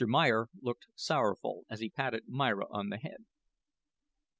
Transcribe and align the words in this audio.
Meyer 0.07 0.47
looked 0.63 0.87
sorrowful, 0.95 1.67
as 1.69 1.79
he 1.79 1.91
patted 1.91 2.27
Myra 2.27 2.65
on 2.71 2.89
the 2.89 2.97
head. 2.97 3.23